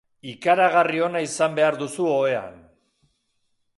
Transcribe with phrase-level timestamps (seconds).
[0.29, 2.57] Ikaragarri ona izan behar duzu ohean.